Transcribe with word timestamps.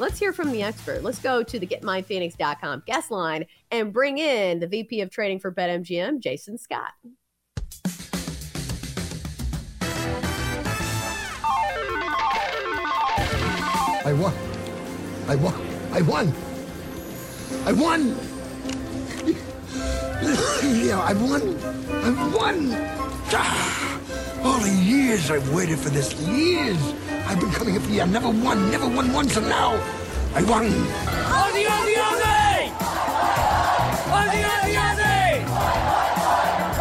Let's 0.00 0.18
hear 0.18 0.32
from 0.32 0.50
the 0.50 0.62
expert. 0.62 1.02
Let's 1.02 1.18
go 1.18 1.42
to 1.42 1.58
the 1.58 1.66
GetMyPhoenix.com 1.66 2.84
guest 2.86 3.10
line 3.10 3.44
and 3.70 3.92
bring 3.92 4.16
in 4.16 4.58
the 4.58 4.66
VP 4.66 5.02
of 5.02 5.10
Trading 5.10 5.38
for 5.38 5.52
BetMGM, 5.52 6.20
Jason 6.20 6.56
Scott. 6.56 6.92
I 14.02 14.14
won. 14.14 14.32
I 15.28 15.36
won. 15.36 15.54
I 15.92 16.00
won. 16.00 16.32
I 17.66 17.72
won. 17.72 18.16
yeah, 20.82 20.98
I 20.98 21.12
won. 21.12 21.58
I 21.90 22.34
won. 22.34 22.70
Ah, 23.32 24.00
all 24.42 24.60
the 24.60 24.82
years 24.82 25.30
I've 25.30 25.52
waited 25.52 25.78
for 25.78 25.90
this. 25.90 26.14
Years. 26.22 27.09
I've 27.30 27.38
been 27.38 27.52
coming 27.52 27.74
here 27.74 27.80
for 27.80 27.90
years. 27.92 28.08
I 28.08 28.10
never 28.10 28.28
won. 28.28 28.72
Never 28.72 28.88
won 28.88 29.12
once, 29.12 29.36
and 29.36 29.48
now 29.48 29.74
I 30.34 30.42
won. 30.42 30.64
Ozzy, 30.64 31.64
Ozzy, 31.64 31.94
Ozzy! 31.94 32.72
Ozzy, 34.18 34.42
Ozzy, 34.50 34.74
Ozzy! 34.74 35.44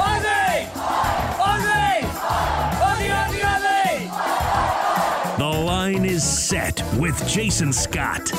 Ozzy! 0.08 0.66
Ozzy! 1.38 2.02
Ozzy, 2.82 3.08
Ozzy, 3.20 3.42
Ozzy! 3.54 5.38
The 5.38 5.46
line 5.46 6.04
is 6.04 6.24
set 6.24 6.82
with 6.98 7.16
Jason 7.28 7.72
Scott. 7.72 8.32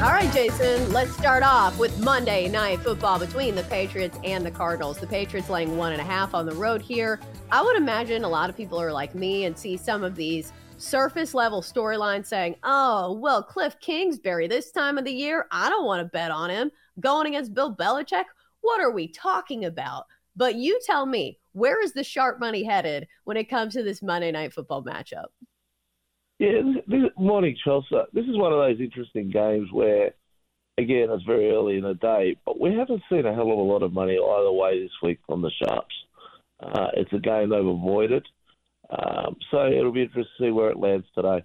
All 0.00 0.12
right, 0.12 0.32
Jason, 0.32 0.90
let's 0.94 1.12
start 1.14 1.42
off 1.42 1.78
with 1.78 2.02
Monday 2.02 2.48
night 2.48 2.80
football 2.80 3.18
between 3.18 3.54
the 3.54 3.64
Patriots 3.64 4.18
and 4.24 4.46
the 4.46 4.50
Cardinals. 4.50 4.96
The 4.96 5.06
Patriots 5.06 5.50
laying 5.50 5.76
one 5.76 5.92
and 5.92 6.00
a 6.00 6.04
half 6.04 6.32
on 6.32 6.46
the 6.46 6.54
road 6.54 6.80
here. 6.80 7.20
I 7.52 7.60
would 7.60 7.76
imagine 7.76 8.24
a 8.24 8.28
lot 8.28 8.48
of 8.48 8.56
people 8.56 8.80
are 8.80 8.92
like 8.92 9.14
me 9.14 9.44
and 9.44 9.56
see 9.56 9.76
some 9.76 10.02
of 10.02 10.14
these 10.14 10.54
surface 10.78 11.34
level 11.34 11.60
storylines 11.60 12.24
saying, 12.24 12.56
oh, 12.62 13.12
well, 13.12 13.42
Cliff 13.42 13.78
Kingsbury 13.80 14.48
this 14.48 14.70
time 14.70 14.96
of 14.96 15.04
the 15.04 15.12
year, 15.12 15.46
I 15.50 15.68
don't 15.68 15.84
want 15.84 16.00
to 16.00 16.08
bet 16.08 16.30
on 16.30 16.48
him. 16.48 16.70
Going 17.00 17.26
against 17.26 17.52
Bill 17.52 17.76
Belichick, 17.76 18.24
what 18.62 18.80
are 18.80 18.92
we 18.92 19.06
talking 19.06 19.66
about? 19.66 20.06
But 20.34 20.54
you 20.54 20.80
tell 20.82 21.04
me, 21.04 21.38
where 21.52 21.82
is 21.82 21.92
the 21.92 22.04
sharp 22.04 22.40
money 22.40 22.64
headed 22.64 23.06
when 23.24 23.36
it 23.36 23.50
comes 23.50 23.74
to 23.74 23.82
this 23.82 24.00
Monday 24.00 24.32
night 24.32 24.54
football 24.54 24.82
matchup? 24.82 25.26
Yeah, 26.40 26.62
this, 26.86 27.02
morning, 27.18 27.54
Chelsea. 27.62 27.96
This 28.14 28.24
is 28.24 28.38
one 28.38 28.50
of 28.50 28.58
those 28.60 28.80
interesting 28.80 29.30
games 29.30 29.68
where, 29.72 30.14
again, 30.78 31.08
it's 31.10 31.22
very 31.24 31.50
early 31.50 31.76
in 31.76 31.82
the 31.82 31.92
day, 31.92 32.34
but 32.46 32.58
we 32.58 32.72
haven't 32.72 33.02
seen 33.10 33.26
a 33.26 33.34
hell 33.34 33.52
of 33.52 33.58
a 33.58 33.62
lot 33.62 33.82
of 33.82 33.92
money 33.92 34.14
either 34.14 34.50
way 34.50 34.82
this 34.82 34.90
week 35.02 35.18
from 35.26 35.42
the 35.42 35.50
Sharps. 35.62 35.94
Uh, 36.58 36.88
it's 36.94 37.12
a 37.12 37.18
game 37.18 37.50
they've 37.50 37.58
avoided. 37.58 38.26
Um, 38.88 39.36
so 39.50 39.66
it'll 39.66 39.92
be 39.92 40.00
interesting 40.00 40.24
to 40.38 40.44
see 40.46 40.50
where 40.50 40.70
it 40.70 40.78
lands 40.78 41.06
today. 41.14 41.44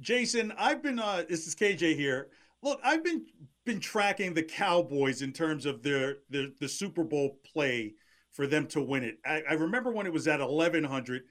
Jason, 0.00 0.52
I've 0.58 0.82
been. 0.82 0.98
Uh, 0.98 1.22
this 1.28 1.46
is 1.46 1.54
KJ 1.54 1.94
here. 1.94 2.30
Look, 2.62 2.80
I've 2.82 3.04
been 3.04 3.26
been 3.64 3.78
tracking 3.78 4.34
the 4.34 4.42
Cowboys 4.42 5.22
in 5.22 5.32
terms 5.32 5.66
of 5.66 5.84
their, 5.84 6.16
their 6.28 6.48
the 6.58 6.68
Super 6.68 7.04
Bowl 7.04 7.38
play 7.44 7.94
for 8.32 8.48
them 8.48 8.66
to 8.68 8.82
win 8.82 9.04
it. 9.04 9.18
I, 9.24 9.42
I 9.50 9.52
remember 9.52 9.92
when 9.92 10.06
it 10.06 10.12
was 10.12 10.26
at 10.26 10.40
eleven 10.40 10.82
hundred. 10.82 11.22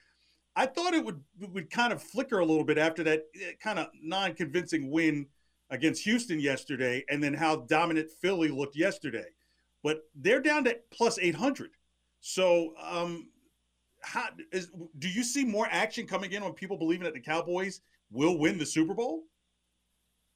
I 0.56 0.66
thought 0.66 0.94
it 0.94 1.04
would 1.04 1.22
would 1.40 1.70
kind 1.70 1.94
of 1.94 2.04
flicker 2.04 2.40
a 2.40 2.46
little 2.46 2.64
bit 2.64 2.78
after 2.78 3.04
that 3.04 3.26
eh, 3.36 3.52
kind 3.62 3.80
of 3.80 3.88
non 4.02 4.34
convincing 4.34 4.92
win 4.92 5.28
against 5.70 6.04
Houston 6.04 6.40
yesterday, 6.40 7.04
and 7.10 7.24
then 7.24 7.34
how 7.34 7.58
dominant 7.58 8.12
Philly 8.22 8.50
looked 8.50 8.76
yesterday. 8.76 9.28
But 9.84 10.04
they're 10.14 10.42
down 10.42 10.66
to 10.66 10.78
plus 10.92 11.18
eight 11.20 11.36
hundred. 11.36 11.72
So, 12.20 12.74
um, 12.80 13.30
how 14.02 14.28
is, 14.52 14.70
do 15.00 15.08
you 15.10 15.24
see 15.24 15.46
more 15.46 15.68
action 15.72 16.06
coming 16.06 16.34
in 16.34 16.44
on 16.44 16.54
people 16.54 16.78
believing 16.78 17.06
that 17.06 17.14
the 17.14 17.20
Cowboys 17.20 17.82
will 18.12 18.38
win 18.38 18.58
the 18.58 18.66
Super 18.66 18.94
Bowl? 18.94 19.24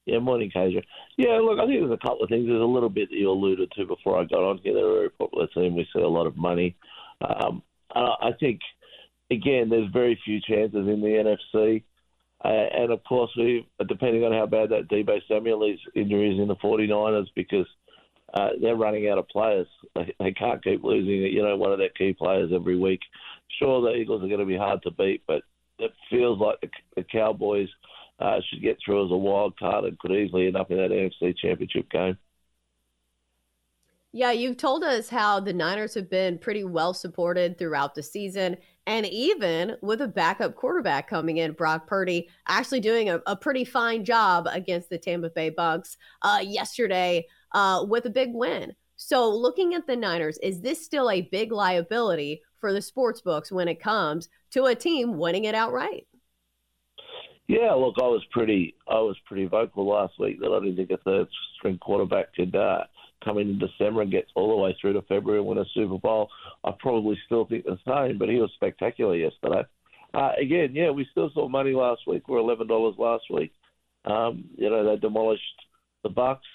Yeah, 0.06 0.20
morning, 0.20 0.52
Kaiser. 0.52 0.82
Yeah, 1.18 1.40
look, 1.40 1.60
I 1.60 1.66
think 1.66 1.82
there's 1.82 1.92
a 1.92 1.98
couple 1.98 2.24
of 2.24 2.30
things. 2.30 2.46
There's 2.48 2.62
a 2.62 2.66
little 2.66 2.90
bit 2.90 3.10
that 3.10 3.16
you 3.18 3.30
alluded 3.30 3.72
to 3.72 3.86
before 3.86 4.20
I 4.20 4.26
got 4.26 4.44
on 4.44 4.60
here. 4.60 4.74
They're 4.74 4.90
a 4.90 4.94
very 4.94 5.10
popular 5.10 5.48
team. 5.48 5.76
We 5.76 5.88
see 5.94 6.02
a 6.02 6.08
lot 6.08 6.28
of 6.28 6.38
money. 6.38 6.76
Um, 7.22 7.64
I 7.96 8.32
think, 8.40 8.60
again, 9.32 9.70
there's 9.70 9.92
very 9.92 10.20
few 10.26 10.40
chances 10.42 10.88
in 10.88 11.02
the 11.02 11.08
NFC. 11.56 11.84
Uh, 12.44 12.48
and 12.48 12.92
of 12.92 13.04
course, 13.04 13.32
we 13.38 13.68
depending 13.88 14.24
on 14.24 14.32
how 14.32 14.46
bad 14.46 14.70
that 14.70 14.90
Deebo 14.90 15.20
Samuel 15.28 15.64
is 15.64 15.80
injury 15.96 16.34
is 16.34 16.40
in 16.40 16.48
the 16.48 16.56
49ers 16.56 17.28
because– 17.36 17.68
uh, 18.36 18.50
they're 18.62 18.76
running 18.76 19.08
out 19.10 19.18
of 19.18 19.28
players. 19.30 19.68
They, 19.96 20.14
they 20.20 20.32
can't 20.34 20.64
keep 20.64 20.84
losing, 20.84 21.34
you 21.34 21.42
know, 21.42 21.56
one 21.56 21.72
of 21.72 21.78
their 21.78 21.90
key 21.90 22.14
players 22.14 22.52
every 22.54 22.78
week. 22.78 23.00
Sure, 23.60 23.82
the 23.82 23.96
Eagles 23.96 24.24
are 24.24 24.28
going 24.28 24.40
to 24.40 24.46
be 24.46 24.58
hard 24.58 24.82
to 24.84 24.92
beat, 24.92 25.24
but 25.26 25.42
it 25.80 25.92
feels 26.10 26.40
like 26.40 26.60
the, 26.62 26.70
the 26.98 27.04
Cowboys 27.04 27.70
uh, 28.20 28.40
should 28.50 28.62
get 28.62 28.78
through 28.84 29.06
as 29.06 29.12
a 29.12 29.18
wild 29.18 29.58
card 29.58 29.86
and 29.86 29.98
could 30.00 30.12
easily 30.12 30.48
end 30.48 30.58
up 30.58 30.70
in 30.70 30.78
that 30.78 30.92
NFC 30.92 31.38
Championship 31.38 31.90
game. 31.90 32.18
Yeah, 34.12 34.32
you've 34.32 34.58
told 34.58 34.84
us 34.84 35.10
how 35.10 35.42
the 35.42 35.54
Niners 35.54 35.94
have 35.94 36.10
been 36.10 36.38
pretty 36.38 36.64
well 36.64 36.94
supported 36.94 37.58
throughout 37.58 37.96
the 37.96 38.04
season. 38.04 38.58
And 38.88 39.06
even 39.08 39.78
with 39.82 40.02
a 40.02 40.08
backup 40.08 40.56
quarterback 40.56 41.10
coming 41.10 41.38
in, 41.38 41.54
Brock 41.54 41.88
Purdy 41.88 42.30
actually 42.48 42.82
doing 42.82 43.10
a, 43.10 43.22
a 43.26 43.36
pretty 43.36 43.66
fine 43.66 44.06
job 44.06 44.48
against 44.52 44.90
the 44.90 44.98
Tampa 44.98 45.30
Bay 45.30 45.50
Bucks 45.50 45.98
uh, 46.22 46.40
yesterday 46.44 47.26
uh, 47.54 47.84
with 47.88 48.06
a 48.06 48.12
big 48.12 48.34
win. 48.34 48.76
So, 48.96 49.30
looking 49.30 49.74
at 49.74 49.88
the 49.88 49.96
Niners, 49.96 50.38
is 50.38 50.62
this 50.62 50.86
still 50.86 51.10
a 51.10 51.22
big 51.22 51.52
liability 51.52 52.42
for 52.60 52.72
the 52.72 52.82
sports 52.82 53.22
books 53.22 53.52
when 53.52 53.68
it 53.68 53.82
comes 53.82 54.30
to 54.52 54.66
a 54.66 54.76
team 54.76 55.18
winning 55.18 55.46
it 55.46 55.56
outright? 55.56 56.08
Yeah, 57.48 57.74
look, 57.74 57.96
I 58.00 58.08
was 58.08 58.24
pretty, 58.32 58.76
I 58.88 58.96
was 58.96 59.18
pretty 59.26 59.46
vocal 59.46 59.88
last 59.88 60.14
week 60.20 60.40
that 60.40 60.52
I 60.52 60.60
didn't 60.64 60.78
think 60.78 60.92
a 60.92 60.98
third 61.04 61.28
string 61.58 61.78
quarterback 61.78 62.34
could 62.34 62.56
uh, 62.56 62.86
come 63.26 63.40
in 63.40 63.60
December 63.60 64.04
and 64.04 64.12
gets 64.12 64.30
all 64.36 64.56
the 64.56 64.64
way 64.64 64.78
through 64.80 64.94
to 64.94 65.02
February 65.02 65.40
and 65.40 65.48
win 65.48 65.58
a 65.58 65.66
Super 65.74 65.98
Bowl. 65.98 66.30
I 66.64 66.72
probably 66.80 67.20
still 67.26 67.46
think 67.46 67.66
the 67.66 67.78
same, 67.86 68.18
but 68.18 68.30
he 68.30 68.36
was 68.36 68.52
spectacular 68.56 69.16
yesterday. 69.16 69.64
Uh, 70.14 70.32
again, 70.40 70.74
yeah, 70.74 70.92
we 70.92 71.06
still 71.12 71.30
saw 71.34 71.50
money 71.50 71.74
last 71.74 72.02
week. 72.08 72.28
We 72.28 72.36
are 72.36 72.40
eleven 72.40 72.68
dollars 72.68 72.96
last 72.98 73.26
week. 73.30 73.52
Um, 74.06 74.46
you 74.56 74.70
know, 74.70 74.86
they 74.86 75.00
demolished 75.00 75.42
the 76.04 76.10
Bucks 76.10 76.46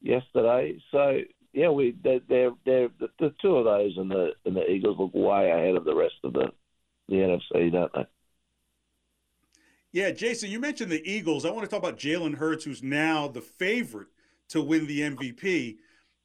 yesterday. 0.00 0.80
So 0.90 1.18
yeah, 1.52 1.68
we 1.70 1.96
they're, 2.02 2.20
they're, 2.28 2.52
they're 2.64 2.88
the, 2.98 3.08
the 3.18 3.34
two 3.42 3.56
of 3.56 3.64
those 3.64 3.92
and 3.96 4.10
the 4.10 4.30
and 4.46 4.56
the 4.56 4.70
Eagles 4.70 4.96
look 4.98 5.12
way 5.12 5.50
ahead 5.50 5.76
of 5.76 5.84
the 5.84 5.94
rest 5.94 6.14
of 6.22 6.32
the 6.32 6.46
the 7.08 7.16
NFC, 7.16 7.72
don't 7.72 7.92
they? 7.92 8.06
Yeah, 9.92 10.10
Jason, 10.10 10.50
you 10.50 10.58
mentioned 10.58 10.90
the 10.90 11.08
Eagles. 11.08 11.44
I 11.44 11.50
want 11.50 11.64
to 11.64 11.70
talk 11.70 11.78
about 11.78 11.98
Jalen 11.98 12.38
Hurts, 12.38 12.64
who's 12.64 12.82
now 12.82 13.28
the 13.28 13.40
favorite 13.40 14.08
to 14.48 14.60
win 14.60 14.86
the 14.86 15.00
MVP. 15.00 15.76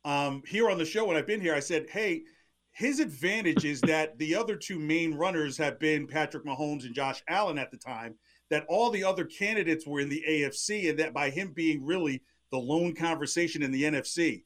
Um, 0.06 0.44
here 0.48 0.70
on 0.70 0.78
the 0.78 0.86
show, 0.86 1.06
when 1.06 1.18
I've 1.18 1.28
been 1.28 1.42
here, 1.42 1.54
I 1.54 1.60
said, 1.60 1.88
hey, 1.90 2.24
his 2.72 3.00
advantage 3.00 3.66
is 3.66 3.82
that 3.82 4.18
the 4.18 4.36
other 4.36 4.56
two 4.56 4.80
main 4.80 5.14
runners 5.14 5.58
have 5.58 5.80
been 5.80 6.08
Patrick 6.08 6.46
Mahomes 6.46 6.86
and 6.86 6.96
Josh 6.96 7.22
Allen 7.28 7.58
at 7.58 7.72
the 7.72 7.78
time, 7.78 8.16
that 8.50 8.66
all 8.70 8.90
the 8.90 9.04
other 9.04 9.26
candidates 9.26 9.86
were 9.86 10.00
in 10.00 10.10
the 10.10 10.24
AFC, 10.28 10.90
and 10.90 11.00
that 11.00 11.14
by 11.14 11.30
him 11.30 11.52
being 11.54 11.86
really 11.86 12.22
the 12.52 12.58
lone 12.58 12.96
conversation 12.96 13.62
in 13.62 13.72
the 13.72 13.84
NFC. 13.84 14.44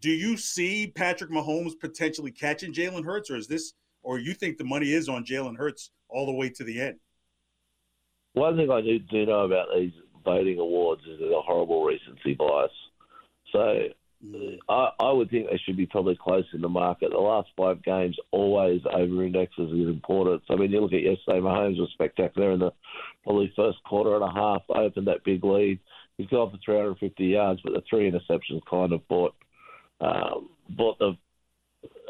Do 0.00 0.10
you 0.10 0.36
see 0.36 0.92
Patrick 0.94 1.30
Mahomes 1.30 1.72
potentially 1.80 2.30
catching 2.30 2.72
Jalen 2.72 3.04
Hurts, 3.04 3.30
or 3.30 3.36
is 3.36 3.46
this, 3.46 3.74
or 4.02 4.18
you 4.18 4.34
think 4.34 4.58
the 4.58 4.64
money 4.64 4.92
is 4.92 5.08
on 5.08 5.24
Jalen 5.24 5.56
Hurts 5.56 5.90
all 6.08 6.26
the 6.26 6.32
way 6.32 6.50
to 6.50 6.64
the 6.64 6.80
end? 6.80 6.98
One 8.34 8.56
thing 8.56 8.70
I 8.70 8.80
do, 8.80 9.26
know 9.26 9.44
about 9.44 9.68
these 9.74 9.92
voting 10.24 10.58
awards 10.58 11.02
is 11.06 11.20
a 11.20 11.40
horrible 11.40 11.84
recency 11.84 12.34
bias. 12.34 12.70
So 13.52 13.88
I, 14.68 14.90
I 14.98 15.12
would 15.12 15.30
think 15.30 15.48
they 15.48 15.60
should 15.64 15.76
be 15.76 15.86
probably 15.86 16.18
close 16.20 16.44
in 16.52 16.60
the 16.60 16.68
market. 16.68 17.10
The 17.10 17.18
last 17.18 17.48
five 17.56 17.82
games 17.82 18.16
always 18.32 18.80
over 18.92 19.24
indexes 19.24 19.70
in 19.70 19.88
importance. 19.88 20.42
I 20.50 20.56
mean, 20.56 20.72
you 20.72 20.80
look 20.80 20.92
at 20.92 21.02
yesterday, 21.02 21.38
Mahomes 21.40 21.78
was 21.78 21.90
spectacular 21.92 22.52
in 22.52 22.58
the 22.58 22.72
probably 23.22 23.52
first 23.54 23.78
quarter 23.84 24.16
and 24.16 24.24
a 24.24 24.32
half, 24.32 24.62
opened 24.68 25.06
that 25.06 25.24
big 25.24 25.44
lead. 25.44 25.78
He's 26.16 26.26
gone 26.26 26.50
for 26.50 26.58
350 26.64 27.24
yards, 27.24 27.60
but 27.62 27.74
the 27.74 27.82
three 27.88 28.10
interceptions 28.10 28.60
kind 28.68 28.92
of 28.92 29.06
bought, 29.06 29.34
um, 30.00 30.50
brought 30.68 30.98
the 30.98 31.16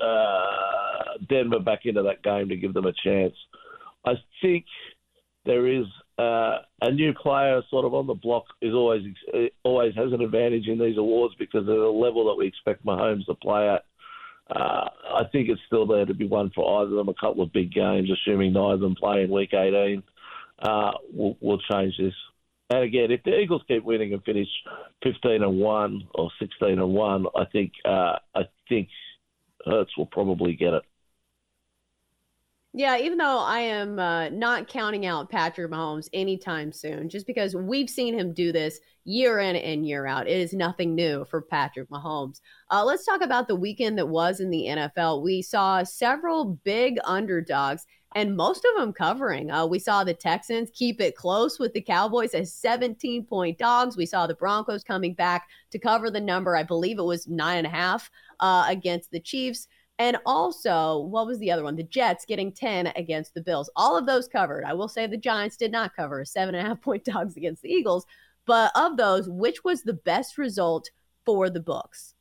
uh, 0.02 1.18
Denver 1.28 1.60
back 1.60 1.80
into 1.84 2.02
that 2.04 2.22
game 2.22 2.48
to 2.48 2.56
give 2.56 2.72
them 2.72 2.86
a 2.86 2.92
chance. 3.04 3.34
I 4.06 4.14
think 4.40 4.64
there 5.44 5.66
is 5.66 5.84
uh, 6.18 6.58
a 6.82 6.90
new 6.90 7.14
player 7.14 7.62
sort 7.70 7.84
of 7.84 7.94
on 7.94 8.06
the 8.06 8.14
block 8.14 8.44
is 8.60 8.74
always 8.74 9.02
always 9.62 9.94
has 9.94 10.12
an 10.12 10.20
advantage 10.20 10.66
in 10.66 10.78
these 10.78 10.98
awards 10.98 11.34
because 11.38 11.60
of 11.60 11.66
the 11.66 11.72
level 11.72 12.26
that 12.26 12.36
we 12.36 12.46
expect 12.46 12.84
Mahomes 12.84 13.24
to 13.26 13.34
play 13.34 13.68
at. 13.68 13.84
Uh, 14.50 14.88
I 15.14 15.22
think 15.30 15.48
it's 15.48 15.60
still 15.66 15.86
there 15.86 16.06
to 16.06 16.14
be 16.14 16.26
won 16.26 16.50
for 16.54 16.80
either 16.80 16.90
of 16.90 16.96
them. 16.96 17.08
A 17.08 17.14
couple 17.14 17.42
of 17.42 17.52
big 17.52 17.72
games, 17.72 18.10
assuming 18.10 18.52
neither 18.52 18.74
of 18.74 18.80
them 18.80 18.96
play 18.96 19.22
in 19.22 19.30
Week 19.30 19.52
18, 19.52 20.02
uh, 20.60 20.92
will 21.14 21.36
will 21.40 21.60
change 21.70 21.94
this. 21.98 22.14
And 22.70 22.82
again, 22.82 23.10
if 23.10 23.22
the 23.22 23.38
Eagles 23.38 23.62
keep 23.68 23.84
winning 23.84 24.12
and 24.12 24.22
finish 24.24 24.48
15 25.02 25.42
and 25.42 25.58
one 25.58 26.08
or 26.14 26.30
16 26.40 26.68
and 26.68 26.94
one, 26.94 27.26
I 27.36 27.44
think 27.44 27.72
uh, 27.84 28.16
I 28.34 28.42
think 28.68 28.88
Hurts 29.64 29.96
will 29.96 30.06
probably 30.06 30.54
get 30.54 30.74
it. 30.74 30.82
Yeah, 32.74 32.98
even 32.98 33.16
though 33.16 33.38
I 33.38 33.60
am 33.60 33.98
uh, 33.98 34.28
not 34.28 34.68
counting 34.68 35.06
out 35.06 35.30
Patrick 35.30 35.70
Mahomes 35.70 36.08
anytime 36.12 36.70
soon, 36.70 37.08
just 37.08 37.26
because 37.26 37.56
we've 37.56 37.88
seen 37.88 38.12
him 38.16 38.34
do 38.34 38.52
this 38.52 38.78
year 39.04 39.38
in 39.38 39.56
and 39.56 39.86
year 39.86 40.06
out. 40.06 40.28
It 40.28 40.38
is 40.38 40.52
nothing 40.52 40.94
new 40.94 41.24
for 41.24 41.40
Patrick 41.40 41.88
Mahomes. 41.88 42.40
Uh, 42.70 42.84
let's 42.84 43.06
talk 43.06 43.22
about 43.22 43.48
the 43.48 43.56
weekend 43.56 43.96
that 43.96 44.06
was 44.08 44.40
in 44.40 44.50
the 44.50 44.66
NFL. 44.68 45.22
We 45.22 45.40
saw 45.40 45.82
several 45.82 46.44
big 46.62 46.98
underdogs 47.04 47.86
and 48.14 48.36
most 48.36 48.64
of 48.64 48.80
them 48.80 48.92
covering. 48.92 49.50
Uh, 49.50 49.66
we 49.66 49.78
saw 49.78 50.04
the 50.04 50.14
Texans 50.14 50.70
keep 50.74 51.00
it 51.00 51.16
close 51.16 51.58
with 51.58 51.72
the 51.72 51.80
Cowboys 51.80 52.34
as 52.34 52.52
17 52.52 53.24
point 53.24 53.58
dogs. 53.58 53.96
We 53.96 54.06
saw 54.06 54.26
the 54.26 54.34
Broncos 54.34 54.84
coming 54.84 55.14
back 55.14 55.48
to 55.70 55.78
cover 55.78 56.10
the 56.10 56.20
number. 56.20 56.56
I 56.56 56.62
believe 56.62 56.98
it 56.98 57.02
was 57.02 57.28
nine 57.28 57.58
and 57.58 57.66
a 57.66 57.70
half 57.70 58.10
uh, 58.40 58.66
against 58.68 59.10
the 59.10 59.20
Chiefs. 59.20 59.68
And 59.98 60.16
also, 60.24 61.00
what 61.00 61.26
was 61.26 61.38
the 61.40 61.50
other 61.50 61.64
one? 61.64 61.74
The 61.74 61.82
Jets 61.82 62.24
getting 62.24 62.52
10 62.52 62.88
against 62.94 63.34
the 63.34 63.40
Bills. 63.40 63.68
All 63.74 63.96
of 63.96 64.06
those 64.06 64.28
covered. 64.28 64.64
I 64.64 64.72
will 64.72 64.88
say 64.88 65.06
the 65.06 65.16
Giants 65.16 65.56
did 65.56 65.72
not 65.72 65.96
cover 65.96 66.24
seven 66.24 66.54
and 66.54 66.64
a 66.64 66.68
half 66.68 66.80
point 66.82 67.04
dogs 67.04 67.36
against 67.36 67.62
the 67.62 67.70
Eagles. 67.70 68.06
But 68.46 68.70
of 68.74 68.96
those, 68.96 69.28
which 69.28 69.64
was 69.64 69.82
the 69.82 69.92
best 69.92 70.38
result 70.38 70.90
for 71.26 71.50
the 71.50 71.60
books? 71.60 72.14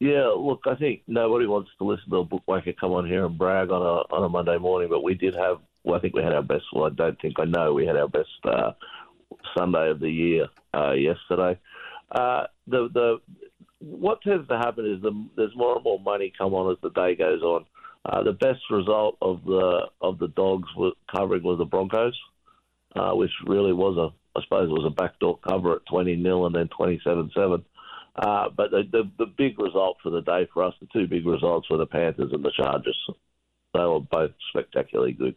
Yeah, 0.00 0.32
look, 0.36 0.62
I 0.66 0.74
think 0.74 1.02
nobody 1.06 1.46
wants 1.46 1.70
to 1.78 1.84
listen 1.84 2.10
to 2.10 2.16
a 2.16 2.24
bookmaker 2.24 2.72
come 2.72 2.90
on 2.90 3.06
here 3.06 3.24
and 3.24 3.38
brag 3.38 3.70
on 3.70 3.82
a 3.82 4.12
on 4.12 4.24
a 4.24 4.28
Monday 4.28 4.58
morning, 4.58 4.88
but 4.88 5.04
we 5.04 5.14
did 5.14 5.32
have. 5.36 5.58
Well, 5.84 5.96
I 5.96 6.00
think 6.00 6.14
we 6.14 6.24
had 6.24 6.32
our 6.32 6.42
best. 6.42 6.64
Well, 6.72 6.86
I 6.86 6.90
don't 6.90 7.20
think 7.20 7.36
I 7.38 7.44
know 7.44 7.72
we 7.72 7.86
had 7.86 7.96
our 7.96 8.08
best 8.08 8.28
uh, 8.44 8.72
Sunday 9.56 9.90
of 9.90 10.00
the 10.00 10.10
year 10.10 10.48
uh, 10.74 10.94
yesterday. 10.94 11.56
Uh, 12.10 12.46
the 12.66 12.88
the 12.92 13.20
what 13.82 14.22
tends 14.22 14.46
to 14.48 14.56
happen 14.56 14.86
is 14.86 15.02
the, 15.02 15.12
there's 15.36 15.56
more 15.56 15.76
and 15.76 15.84
more 15.84 16.00
money 16.00 16.32
come 16.36 16.54
on 16.54 16.72
as 16.72 16.78
the 16.82 16.90
day 16.90 17.14
goes 17.16 17.42
on. 17.42 17.64
Uh, 18.04 18.22
the 18.22 18.32
best 18.32 18.60
result 18.70 19.16
of 19.22 19.44
the 19.44 19.86
of 20.00 20.18
the 20.18 20.28
dogs 20.28 20.68
covering 21.14 21.42
was 21.42 21.58
the 21.58 21.64
Broncos, 21.64 22.18
uh, 22.96 23.12
which 23.12 23.30
really 23.46 23.72
was 23.72 23.96
a 23.96 24.38
I 24.38 24.42
suppose 24.42 24.68
it 24.68 24.72
was 24.72 24.86
a 24.86 24.94
backdoor 24.94 25.38
cover 25.38 25.74
at 25.74 25.86
20 25.86 26.16
nil 26.16 26.46
and 26.46 26.54
then 26.54 26.68
27 26.68 27.30
seven. 27.34 27.64
Uh, 28.16 28.48
but 28.54 28.70
the, 28.70 28.82
the, 28.90 29.10
the 29.18 29.26
big 29.26 29.58
result 29.58 29.96
for 30.02 30.10
the 30.10 30.20
day 30.20 30.46
for 30.52 30.64
us, 30.64 30.74
the 30.80 30.88
two 30.92 31.06
big 31.06 31.26
results 31.26 31.68
were 31.70 31.78
the 31.78 31.86
Panthers 31.86 32.32
and 32.32 32.44
the 32.44 32.52
Chargers. 32.56 32.98
They 33.72 33.80
were 33.80 34.00
both 34.00 34.32
spectacularly 34.50 35.12
good. 35.12 35.34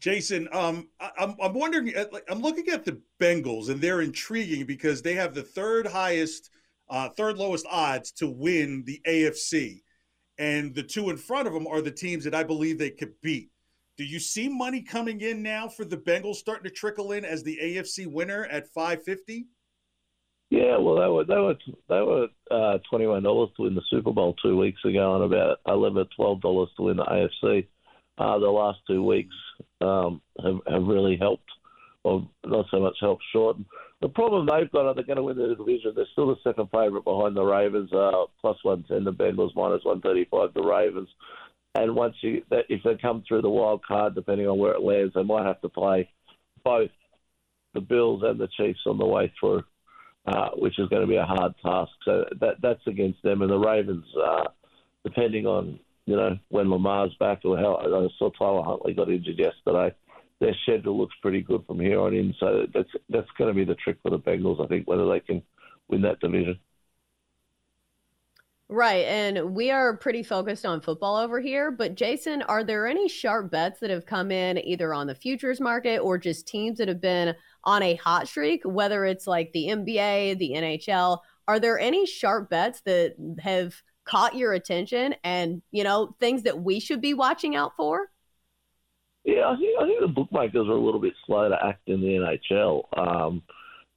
Jason, 0.00 0.48
um, 0.52 0.88
I, 1.00 1.10
am 1.18 1.36
I'm 1.42 1.54
wondering. 1.54 1.96
Uh, 1.96 2.04
I'm 2.28 2.40
looking 2.40 2.68
at 2.68 2.84
the 2.84 3.00
Bengals, 3.20 3.70
and 3.70 3.80
they're 3.80 4.02
intriguing 4.02 4.66
because 4.66 5.02
they 5.02 5.14
have 5.14 5.34
the 5.34 5.42
third 5.42 5.86
highest, 5.86 6.50
uh, 6.90 7.08
third 7.10 7.38
lowest 7.38 7.66
odds 7.70 8.12
to 8.12 8.28
win 8.28 8.84
the 8.84 9.00
AFC, 9.06 9.82
and 10.38 10.74
the 10.74 10.82
two 10.82 11.10
in 11.10 11.16
front 11.16 11.48
of 11.48 11.54
them 11.54 11.66
are 11.66 11.80
the 11.80 11.90
teams 11.90 12.24
that 12.24 12.34
I 12.34 12.42
believe 12.42 12.78
they 12.78 12.90
could 12.90 13.14
beat. 13.22 13.50
Do 13.96 14.04
you 14.04 14.20
see 14.20 14.48
money 14.48 14.82
coming 14.82 15.22
in 15.22 15.42
now 15.42 15.68
for 15.68 15.86
the 15.86 15.96
Bengals 15.96 16.36
starting 16.36 16.64
to 16.64 16.70
trickle 16.70 17.12
in 17.12 17.24
as 17.24 17.42
the 17.42 17.58
AFC 17.62 18.06
winner 18.06 18.44
at 18.44 18.68
550? 18.68 19.46
Yeah, 20.50 20.76
well, 20.78 20.94
they 20.94 21.08
were 21.08 21.24
they 21.24 21.34
were 21.34 21.56
they 21.88 22.00
were 22.02 22.28
uh, 22.50 22.78
twenty 22.88 23.06
one 23.06 23.24
dollars 23.24 23.50
to 23.56 23.62
win 23.64 23.74
the 23.74 23.82
Super 23.90 24.12
Bowl 24.12 24.34
two 24.40 24.56
weeks 24.56 24.78
ago, 24.84 25.16
and 25.16 25.24
about 25.24 25.58
eleven 25.66 26.06
twelve 26.14 26.40
dollars 26.40 26.68
to 26.76 26.84
win 26.84 26.98
the 26.98 27.04
AFC. 27.04 27.66
Uh, 28.18 28.38
the 28.38 28.46
last 28.46 28.78
two 28.86 29.02
weeks 29.02 29.34
um, 29.80 30.20
have 30.42 30.60
have 30.66 30.82
really 30.84 31.16
helped, 31.16 31.48
or 32.02 32.26
not 32.44 32.66
so 32.70 32.80
much 32.80 32.96
helped 33.00 33.24
short. 33.32 33.56
The 34.00 34.08
problem 34.08 34.46
they've 34.46 34.70
got 34.72 34.86
are 34.86 34.94
they're 34.94 35.04
going 35.04 35.16
to 35.16 35.22
win 35.22 35.36
the 35.36 35.54
division. 35.54 35.92
They're 35.94 36.06
still 36.12 36.28
the 36.28 36.36
second 36.42 36.68
favourite 36.70 37.04
behind 37.04 37.36
the 37.36 37.44
Ravens, 37.44 37.92
uh, 37.92 38.24
plus 38.40 38.56
one 38.62 38.84
ten. 38.88 39.04
The 39.04 39.12
Bengals 39.12 39.54
minus 39.54 39.84
one 39.84 40.00
thirty 40.00 40.26
five. 40.30 40.54
The 40.54 40.62
Ravens, 40.62 41.08
and 41.74 41.94
once 41.94 42.14
you 42.22 42.42
if 42.50 42.82
they 42.82 42.96
come 43.00 43.22
through 43.26 43.42
the 43.42 43.50
wild 43.50 43.84
card, 43.84 44.14
depending 44.14 44.46
on 44.46 44.58
where 44.58 44.72
it 44.72 44.82
lands, 44.82 45.14
they 45.14 45.22
might 45.22 45.46
have 45.46 45.60
to 45.60 45.68
play 45.68 46.08
both 46.64 46.90
the 47.74 47.80
Bills 47.80 48.22
and 48.24 48.40
the 48.40 48.48
Chiefs 48.56 48.80
on 48.86 48.98
the 48.98 49.06
way 49.06 49.32
through 49.38 49.62
uh, 50.26 50.50
which 50.56 50.78
is 50.78 50.88
going 50.88 51.02
to 51.02 51.08
be 51.08 51.16
a 51.16 51.24
hard 51.24 51.54
task. 51.64 51.92
So 52.04 52.24
that 52.40 52.56
that's 52.60 52.84
against 52.86 53.22
them. 53.22 53.42
And 53.42 53.50
the 53.50 53.58
Ravens, 53.58 54.04
uh, 54.22 54.44
depending 55.04 55.46
on 55.46 55.78
you 56.06 56.16
know 56.16 56.38
when 56.48 56.70
Lamar's 56.70 57.14
back 57.20 57.40
or 57.44 57.58
how 57.58 57.76
I 57.76 58.08
saw 58.18 58.30
Tyler 58.30 58.62
Huntley 58.62 58.94
got 58.94 59.10
injured 59.10 59.38
yesterday. 59.38 59.94
Their 60.38 60.54
schedule 60.62 60.98
looks 60.98 61.14
pretty 61.22 61.40
good 61.40 61.64
from 61.66 61.80
here 61.80 62.00
on 62.00 62.14
in, 62.14 62.34
so 62.38 62.66
that's 62.72 62.90
that's 63.08 63.30
going 63.38 63.48
to 63.48 63.54
be 63.54 63.64
the 63.64 63.74
trick 63.74 63.98
for 64.02 64.10
the 64.10 64.18
Bengals. 64.18 64.62
I 64.62 64.68
think 64.68 64.86
whether 64.86 65.08
they 65.08 65.20
can 65.20 65.42
win 65.88 66.02
that 66.02 66.20
division. 66.20 66.58
Right. 68.68 69.04
And 69.06 69.54
we 69.54 69.70
are 69.70 69.96
pretty 69.96 70.24
focused 70.24 70.66
on 70.66 70.80
football 70.80 71.16
over 71.16 71.40
here. 71.40 71.70
But, 71.70 71.94
Jason, 71.94 72.42
are 72.42 72.64
there 72.64 72.88
any 72.88 73.08
sharp 73.08 73.52
bets 73.52 73.78
that 73.78 73.90
have 73.90 74.06
come 74.06 74.32
in 74.32 74.58
either 74.58 74.92
on 74.92 75.06
the 75.06 75.14
futures 75.14 75.60
market 75.60 75.98
or 75.98 76.18
just 76.18 76.48
teams 76.48 76.78
that 76.78 76.88
have 76.88 77.00
been 77.00 77.36
on 77.62 77.84
a 77.84 77.94
hot 77.94 78.26
streak, 78.26 78.62
whether 78.64 79.04
it's 79.04 79.28
like 79.28 79.52
the 79.52 79.68
NBA, 79.68 80.38
the 80.38 80.54
NHL? 80.56 81.20
Are 81.46 81.60
there 81.60 81.78
any 81.78 82.06
sharp 82.06 82.50
bets 82.50 82.80
that 82.80 83.14
have 83.38 83.80
caught 84.06 84.34
your 84.34 84.52
attention 84.52 85.14
and, 85.24 85.62
you 85.70 85.84
know, 85.84 86.14
things 86.20 86.42
that 86.44 86.62
we 86.62 86.80
should 86.80 87.00
be 87.00 87.14
watching 87.14 87.56
out 87.56 87.72
for? 87.76 88.10
Yeah, 89.24 89.48
I 89.48 89.56
think, 89.56 89.78
I 89.80 89.84
think 89.86 90.00
the 90.00 90.06
bookmakers 90.06 90.68
are 90.68 90.72
a 90.72 90.80
little 90.80 91.00
bit 91.00 91.14
slow 91.26 91.48
to 91.48 91.56
act 91.62 91.88
in 91.88 92.00
the 92.00 92.38
NHL. 92.54 92.84
Um, 92.96 93.42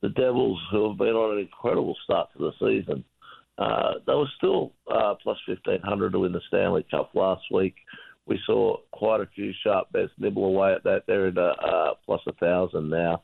the 0.02 0.10
Devils, 0.10 0.60
who 0.72 0.90
have 0.90 0.98
been 0.98 1.10
on 1.10 1.38
an 1.38 1.40
incredible 1.40 1.96
start 2.04 2.30
to 2.34 2.40
the 2.40 2.52
season, 2.60 3.04
uh, 3.60 3.96
they 4.08 4.14
were 4.14 4.30
still 4.38 4.74
uh, 4.92 5.16
plus 5.22 5.38
1500 5.48 6.14
to 6.14 6.20
win 6.20 6.32
the 6.32 6.42
Stanley 6.48 6.86
Cup 6.90 7.12
last 7.14 7.44
week. 7.52 7.76
We 8.26 8.40
saw 8.46 8.78
quite 8.92 9.22
a 9.22 9.30
few 9.36 9.52
sharp 9.64 9.92
bets 9.92 10.12
nibble 10.18 10.46
away 10.46 10.74
at 10.74 10.84
that. 10.84 11.04
They're 11.08 11.28
at 11.28 11.38
uh, 11.38 11.94
plus 12.06 12.22
a 12.28 12.34
thousand 12.34 12.90
now. 12.90 13.24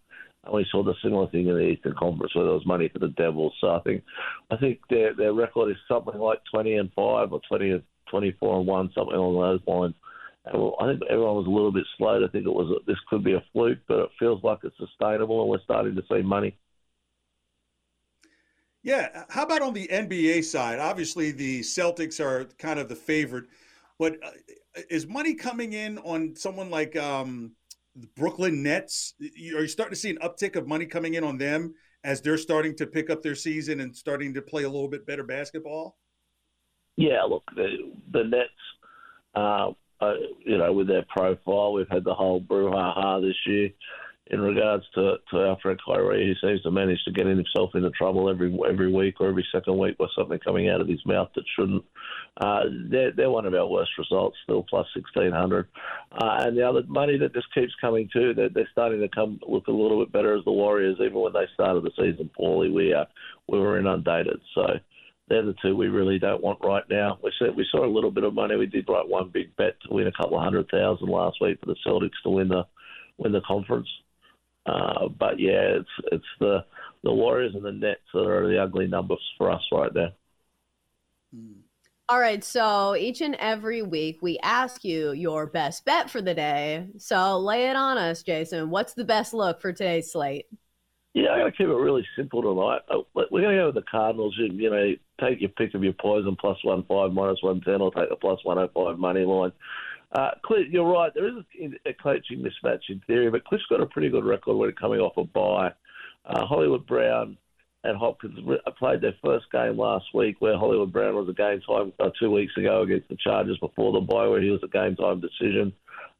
We 0.54 0.66
saw 0.72 0.84
the 0.84 0.94
similar 1.04 1.28
thing 1.30 1.48
in 1.48 1.56
the 1.56 1.68
Eastern 1.68 1.96
Conference 1.98 2.36
where 2.36 2.46
there 2.46 2.54
was 2.54 2.66
money 2.66 2.90
for 2.90 3.00
the 3.00 3.10
Devils. 3.10 3.54
So 3.60 3.70
I 3.72 3.80
think, 3.80 4.04
I 4.52 4.58
think 4.58 4.80
their 4.90 5.14
their 5.14 5.34
record 5.34 5.72
is 5.72 5.78
something 5.88 6.20
like 6.20 6.40
20 6.52 6.76
and 6.76 6.92
five 6.94 7.34
or 7.34 7.42
20 7.50 7.72
and 7.72 7.84
24 8.12 8.60
and 8.60 8.68
one, 8.68 8.92
something 8.94 9.16
along 9.16 9.42
those 9.42 9.68
lines. 9.68 9.96
And 10.46 10.62
well, 10.62 10.76
I 10.80 10.88
think 10.88 11.02
everyone 11.10 11.38
was 11.38 11.48
a 11.48 11.50
little 11.50 11.72
bit 11.72 11.86
slow 11.98 12.20
to 12.20 12.30
think 12.30 12.46
it 12.46 12.54
was 12.54 12.80
this 12.86 12.98
could 13.10 13.24
be 13.24 13.34
a 13.34 13.44
fluke, 13.52 13.80
but 13.88 14.00
it 14.00 14.10
feels 14.20 14.44
like 14.44 14.60
it's 14.64 14.78
sustainable, 14.78 15.42
and 15.42 15.50
we're 15.50 15.64
starting 15.64 15.96
to 15.96 16.04
see 16.10 16.22
money. 16.22 16.56
Yeah. 18.84 19.24
How 19.30 19.44
about 19.44 19.64
on 19.64 19.74
the 19.74 19.88
NBA 19.88 20.44
side? 20.44 20.78
Obviously, 20.78 21.32
the 21.32 21.62
Celtics 21.62 22.24
are 22.24 22.46
kind 22.60 22.80
of 22.80 22.88
the 22.88 22.96
favorite, 22.96 23.46
but 23.98 24.18
uh, 24.24 24.30
is 24.92 25.08
money 25.08 25.34
coming 25.34 25.74
in 25.74 25.98
on 26.00 26.36
someone 26.36 26.70
like 26.70 26.96
um, 26.96 27.54
Brooklyn 28.16 28.64
Nets? 28.64 29.14
Are 29.22 29.62
you 29.62 29.68
starting 29.68 29.94
to 29.94 30.00
see 30.00 30.10
an 30.10 30.18
uptick 30.22 30.56
of 30.56 30.68
money 30.68 30.86
coming 30.86 31.14
in 31.14 31.24
on 31.24 31.38
them 31.38 31.74
as 32.04 32.22
they're 32.22 32.38
starting 32.38 32.76
to 32.78 32.88
pick 32.88 33.10
up 33.10 33.24
their 33.24 33.36
season 33.36 33.80
and 33.80 33.96
starting 33.96 34.34
to 34.34 34.42
play 34.42 34.64
a 34.64 34.70
little 34.70 34.90
bit 34.90 35.06
better 35.06 35.24
basketball? 35.24 35.98
Yeah. 36.98 37.24
Look, 37.24 37.44
the, 37.56 37.92
the 38.12 38.24
Nets. 38.24 38.50
Uh, 39.34 39.72
uh, 40.02 40.14
you 40.46 40.58
know, 40.58 40.74
with 40.74 40.88
their 40.88 41.06
profile, 41.10 41.74
we've 41.74 41.90
had 41.90 42.04
the 42.04 42.14
whole 42.14 42.42
brouhaha 42.42 43.22
this 43.22 43.36
year 43.46 43.70
in 44.28 44.42
regards 44.42 44.84
to, 44.96 45.18
to 45.32 45.46
Alfred 45.46 45.80
Kyrie, 45.86 46.26
he 46.26 46.48
seems 46.48 46.62
to 46.64 46.72
manage 46.72 47.04
to 47.06 47.12
get 47.12 47.28
himself 47.28 47.72
into 47.76 47.92
trouble 47.92 48.30
every 48.30 48.58
every 48.68 48.92
week 48.92 49.16
or 49.20 49.28
every 49.28 49.46
second 49.52 49.78
week 49.78 49.96
with 50.00 50.10
something 50.18 50.40
coming 50.40 50.68
out 50.68 50.82
of 50.82 50.88
his 50.88 51.06
mouth 51.06 51.30
that 51.36 51.44
shouldn't. 51.56 51.84
Uh, 52.38 52.64
they're, 52.90 53.12
they're 53.12 53.30
one 53.30 53.46
of 53.46 53.54
our 53.54 53.68
worst 53.68 53.92
results, 53.98 54.38
still 54.44 54.64
plus 54.70 54.88
1600. 54.96 55.68
Uh, 56.12 56.38
and 56.40 56.58
the 56.58 56.68
other 56.68 56.84
money 56.88 57.18
that 57.18 57.34
just 57.34 57.54
keeps 57.54 57.72
coming 57.80 58.10
too, 58.12 58.34
they're, 58.34 58.50
they're 58.50 58.68
starting 58.72 59.00
to 59.00 59.08
come 59.08 59.40
look 59.48 59.68
a 59.68 59.72
little 59.72 60.04
bit 60.04 60.12
better 60.12 60.36
as 60.38 60.44
the 60.44 60.52
Warriors, 60.52 60.98
even 61.00 61.20
when 61.20 61.34
they 61.34 61.46
started 61.54 61.84
the 61.84 61.92
season 61.92 62.30
poorly. 62.36 62.70
We, 62.70 62.94
uh, 62.94 63.06
we 63.48 63.60
were 63.60 63.80
inundated. 63.80 64.42
So 64.54 64.66
they're 65.28 65.46
the 65.46 65.56
two 65.62 65.76
we 65.76 65.88
really 65.88 66.20
don't 66.20 66.44
want 66.44 66.60
right 66.64 66.84
now. 66.90 67.18
We 67.24 67.32
saw, 67.40 67.52
we 67.52 67.66
saw 67.72 67.86
a 67.86 67.92
little 67.92 68.12
bit 68.12 68.24
of 68.24 68.34
money. 68.34 68.56
We 68.56 68.68
did 68.68 68.88
write 68.88 69.08
one 69.08 69.30
big 69.34 69.56
bet 69.56 69.76
to 69.82 69.94
win 69.94 70.08
a 70.08 70.12
couple 70.12 70.38
of 70.38 70.44
hundred 70.44 70.70
thousand 70.70 71.10
last 71.10 71.38
week 71.42 71.60
for 71.60 71.68
the 71.68 71.76
Celtics 71.86 72.22
to 72.24 72.30
win 72.30 72.50
the 72.50 72.64
win 73.18 73.32
the 73.32 73.42
conference. 73.42 73.88
Uh, 74.66 75.08
but 75.08 75.40
yeah, 75.40 75.80
it's 75.80 75.90
it's 76.12 76.26
the 76.40 76.66
the 77.04 77.14
Warriors 77.14 77.56
and 77.56 77.66
the 77.66 77.72
Nets 77.72 78.02
that 78.14 78.28
are 78.28 78.48
the 78.48 78.62
ugly 78.62 78.88
numbers 78.88 79.22
for 79.38 79.52
us 79.52 79.62
right 79.72 79.94
now. 79.94 80.10
All 82.08 82.20
right, 82.20 82.44
so 82.44 82.96
each 82.96 83.22
and 83.22 83.34
every 83.36 83.82
week 83.82 84.20
we 84.22 84.38
ask 84.44 84.84
you 84.84 85.14
your 85.14 85.48
best 85.48 85.86
bet 85.86 86.08
for 86.08 86.22
the 86.22 86.36
day. 86.36 86.86
So 87.00 87.40
lay 87.40 87.68
it 87.68 87.76
on 87.76 87.98
us, 87.98 88.22
Jason. 88.22 88.70
What's 88.70 88.94
the 88.94 89.04
best 89.04 89.34
look 89.34 89.60
for 89.60 89.74
today's 89.74 90.12
slate? 90.12 90.46
Yeah, 91.16 91.30
I'm 91.30 91.40
going 91.40 91.52
to 91.52 91.58
keep 91.58 91.68
it 91.68 91.74
really 91.74 92.06
simple 92.16 92.44
tonight. 92.44 92.82
Uh, 92.92 93.02
We're 93.16 93.42
going 93.42 93.56
to 93.56 93.62
go 93.62 93.66
with 93.68 93.76
the 93.76 93.90
Cardinals. 93.90 94.36
You, 94.38 94.70
know, 94.70 94.94
take 95.20 95.42
your 95.42 95.50
pick 95.50 95.74
of 95.74 95.84
your 95.84 95.94
poison, 95.94 96.36
plus 96.40 96.64
one 96.64 96.84
five, 96.84 97.12
minus 97.12 97.42
one 97.42 97.62
ten, 97.62 97.82
or 97.82 97.92
take 97.92 98.10
the 98.10 98.18
plus 98.18 98.40
one 98.44 98.60
oh 98.60 98.70
five 98.76 99.00
money 99.00 99.26
line. 99.26 99.54
Uh, 100.12 100.32
Cliff, 100.44 100.68
you're 100.70 100.86
right. 100.86 101.12
There 101.16 101.28
is 101.28 101.44
a 101.88 101.94
coaching 101.94 102.44
mismatch 102.44 102.82
in 102.90 103.02
theory, 103.08 103.32
but 103.32 103.46
Cliff's 103.46 103.66
got 103.68 103.82
a 103.82 103.86
pretty 103.88 104.10
good 104.10 104.26
record 104.26 104.58
when 104.58 104.72
coming 104.74 105.00
off 105.00 105.18
a 105.18 105.24
bye. 105.24 105.74
Uh, 106.26 106.46
Hollywood 106.46 106.86
Brown 106.86 107.38
and 107.86 107.98
Hopkins 107.98 108.40
played 108.78 109.02
their 109.02 109.16
first 109.24 109.46
game 109.52 109.78
last 109.78 110.06
week, 110.14 110.38
where 110.40 110.58
Hollywood 110.58 110.92
Brown 110.92 111.16
was 111.16 111.30
a 111.30 111.34
game 111.34 111.62
time 111.62 111.94
uh, 112.00 112.10
two 112.20 112.32
weeks 112.32 112.54
ago 112.58 112.82
against 112.82 113.08
the 113.10 113.18
Chargers 113.24 113.58
before 113.60 113.94
the 113.94 114.02
bye, 114.02 114.28
where 114.28 114.42
he 114.42 114.50
was 114.50 114.64
a 114.64 114.68
game 114.68 114.96
time 114.96 115.22
decision. 115.22 115.72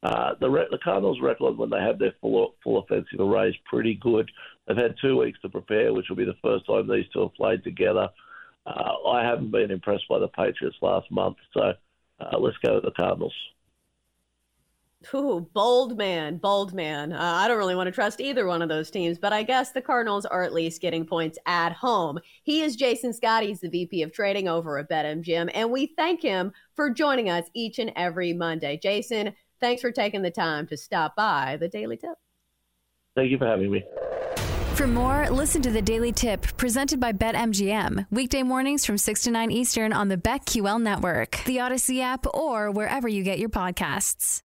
Uh, 0.02 0.34
the, 0.40 0.48
re- 0.48 0.68
the 0.70 0.78
Cardinals' 0.78 1.20
record 1.20 1.56
when 1.56 1.70
they 1.70 1.80
have 1.80 1.98
their 1.98 2.14
full 2.20 2.54
full 2.62 2.78
offensive 2.78 3.18
array 3.18 3.48
is 3.48 3.56
pretty 3.64 3.94
good. 3.94 4.30
They've 4.66 4.76
had 4.76 4.94
two 5.00 5.18
weeks 5.18 5.40
to 5.42 5.48
prepare, 5.48 5.92
which 5.92 6.06
will 6.08 6.16
be 6.16 6.24
the 6.24 6.36
first 6.42 6.66
time 6.66 6.88
these 6.88 7.06
two 7.12 7.22
have 7.22 7.34
played 7.34 7.64
together. 7.64 8.08
Uh, 8.66 9.08
I 9.08 9.24
haven't 9.24 9.50
been 9.50 9.70
impressed 9.70 10.08
by 10.08 10.18
the 10.18 10.28
Patriots 10.28 10.76
last 10.82 11.10
month, 11.10 11.36
so 11.54 11.72
uh, 12.20 12.38
let's 12.38 12.56
go 12.64 12.74
with 12.74 12.84
the 12.84 12.90
Cardinals. 12.90 13.34
Ooh, 15.14 15.48
bold 15.52 15.96
man, 15.96 16.38
bold 16.38 16.74
man. 16.74 17.12
Uh, 17.12 17.18
I 17.20 17.48
don't 17.48 17.58
really 17.58 17.74
want 17.74 17.86
to 17.86 17.92
trust 17.92 18.20
either 18.20 18.46
one 18.46 18.62
of 18.62 18.68
those 18.68 18.90
teams, 18.90 19.18
but 19.18 19.32
I 19.32 19.42
guess 19.42 19.72
the 19.72 19.82
Cardinals 19.82 20.26
are 20.26 20.42
at 20.42 20.52
least 20.52 20.80
getting 20.80 21.06
points 21.06 21.38
at 21.46 21.72
home. 21.72 22.18
He 22.42 22.62
is 22.62 22.76
Jason 22.76 23.12
Scott. 23.12 23.42
He's 23.42 23.60
the 23.60 23.68
VP 23.68 24.02
of 24.02 24.12
Trading 24.12 24.48
over 24.48 24.78
at 24.78 24.90
BetMGM, 24.90 25.50
and 25.54 25.70
we 25.70 25.86
thank 25.96 26.22
him 26.22 26.52
for 26.74 26.90
joining 26.90 27.30
us 27.30 27.48
each 27.54 27.78
and 27.78 27.92
every 27.96 28.32
Monday. 28.32 28.78
Jason, 28.82 29.34
thanks 29.60 29.82
for 29.82 29.92
taking 29.92 30.22
the 30.22 30.30
time 30.30 30.66
to 30.68 30.76
stop 30.76 31.14
by 31.14 31.56
the 31.60 31.68
Daily 31.68 31.96
Tip. 31.96 32.14
Thank 33.14 33.30
you 33.30 33.38
for 33.38 33.46
having 33.46 33.70
me. 33.70 33.84
For 34.74 34.86
more, 34.86 35.30
listen 35.30 35.62
to 35.62 35.70
the 35.70 35.80
Daily 35.80 36.12
Tip 36.12 36.42
presented 36.58 37.00
by 37.00 37.12
BetMGM. 37.12 38.06
Weekday 38.10 38.42
mornings 38.42 38.84
from 38.84 38.98
6 38.98 39.22
to 39.22 39.30
9 39.30 39.50
Eastern 39.50 39.92
on 39.94 40.08
the 40.08 40.18
BetQL 40.18 40.82
network, 40.82 41.42
the 41.46 41.56
Audacy 41.56 42.02
app, 42.02 42.26
or 42.34 42.70
wherever 42.70 43.08
you 43.08 43.22
get 43.22 43.38
your 43.38 43.48
podcasts. 43.48 44.42